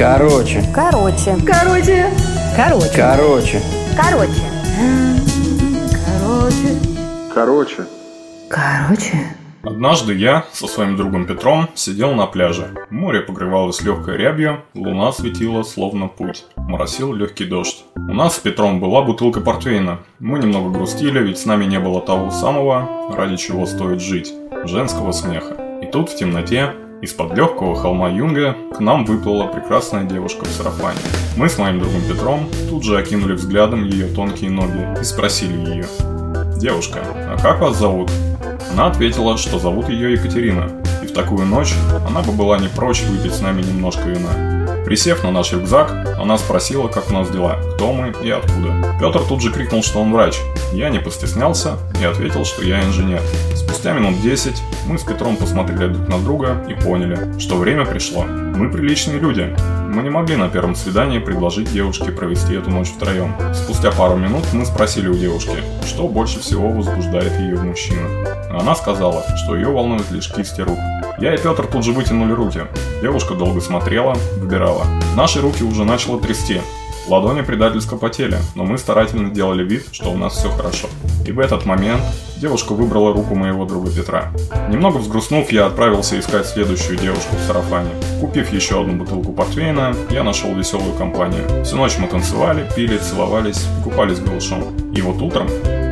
[0.00, 0.64] Короче.
[0.74, 1.36] Короче.
[1.44, 2.06] Короче.
[2.56, 2.90] Короче.
[2.96, 3.60] Короче.
[3.94, 4.40] Короче.
[6.06, 6.78] Короче.
[7.34, 7.86] Короче.
[8.48, 9.36] Короче.
[9.62, 12.70] Однажды я со своим другом Петром сидел на пляже.
[12.88, 16.46] Море покрывалось легкой рябью, луна светила словно путь.
[16.56, 17.84] Моросил легкий дождь.
[17.94, 19.98] У нас с Петром была бутылка портвейна.
[20.18, 24.32] Мы немного грустили, ведь с нами не было того самого, ради чего стоит жить–
[24.64, 25.56] женского смеха.
[25.82, 26.72] И тут в темноте
[27.02, 30.98] из-под легкого холма Юнга к нам выплыла прекрасная девушка в сарафане.
[31.36, 35.86] Мы с моим другом Петром тут же окинули взглядом ее тонкие ноги и спросили ее.
[36.58, 38.10] «Девушка, а как вас зовут?»
[38.72, 40.70] Она ответила, что зовут ее Екатерина,
[41.02, 41.74] и в такую ночь
[42.06, 44.84] она бы была не прочь выпить с нами немножко вина.
[44.84, 48.96] Присев на наш рюкзак, она спросила, как у нас дела, кто мы и откуда.
[48.98, 50.36] Петр тут же крикнул, что он врач.
[50.72, 53.20] Я не постеснялся и ответил, что я инженер.
[53.54, 58.24] Спустя минут 10 мы с Петром посмотрели друг на друга и поняли, что время пришло.
[58.24, 59.54] Мы приличные люди.
[59.88, 63.34] Мы не могли на первом свидании предложить девушке провести эту ночь втроем.
[63.54, 68.39] Спустя пару минут мы спросили у девушки, что больше всего возбуждает ее в мужчинах.
[68.52, 70.78] Она сказала, что ее волнуют лишь кисти рук.
[71.18, 72.62] Я и Петр тут же вытянули руки.
[73.00, 74.84] Девушка долго смотрела, выбирала.
[75.16, 76.60] Наши руки уже начало трясти.
[77.08, 80.88] Ладони предательско потели, но мы старательно делали вид, что у нас все хорошо.
[81.26, 82.02] И в этот момент
[82.40, 84.32] девушка выбрала руку моего друга Петра.
[84.70, 87.90] Немного взгрустнув, я отправился искать следующую девушку в сарафане.
[88.20, 91.44] Купив еще одну бутылку портвейна, я нашел веселую компанию.
[91.64, 94.64] Всю ночь мы танцевали, пили, целовались купались голышом.
[94.94, 95.48] И вот утром,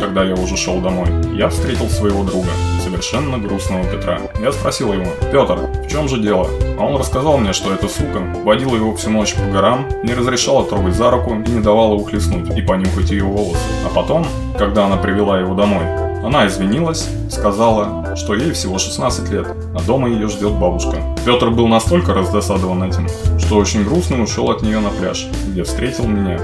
[0.00, 2.48] когда я уже шел домой, я встретил своего друга,
[2.82, 4.18] совершенно грустного Петра.
[4.40, 6.48] Я спросил его, Петр, в чем же дело?
[6.76, 10.64] А он рассказал мне, что эта сука водила его всю ночь по горам, не разрешала
[10.64, 13.62] трогать за руку и не давала ухлестнуть и понюхать ее волосы.
[13.86, 14.26] А потом,
[14.58, 20.08] когда она привела его домой, она извинилась, сказала, что ей всего 16 лет, а дома
[20.08, 21.02] ее ждет бабушка.
[21.26, 26.06] Петр был настолько раздосадован этим, что очень грустно ушел от нее на пляж, где встретил
[26.06, 26.38] меня.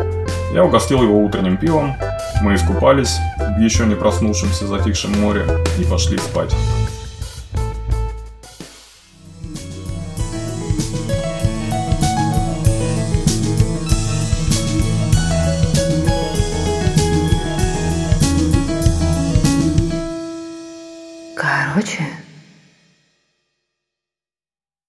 [0.53, 1.95] Я угостил его утренним пивом,
[2.43, 5.45] мы искупались в еще не проснувшемся затихшем море
[5.79, 6.55] и пошли спать.
[21.39, 22.05] Короче.